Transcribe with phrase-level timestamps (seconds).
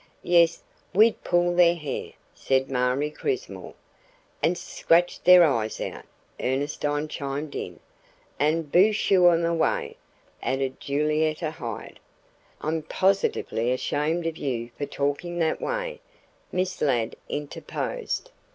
[0.23, 0.63] "Yes,
[0.95, 3.75] we'd pull their hair," said Marie Crismore.
[4.41, 6.05] "And scratch their eyes out,"
[6.39, 7.79] Ernestine chimed in.
[8.39, 9.97] "And boo shoo 'em away,"
[10.41, 11.99] added Julietta Hyde.
[12.61, 16.01] "I'm positively ashamed of you for talking that way,"
[16.51, 18.31] Miss Ladd interposed.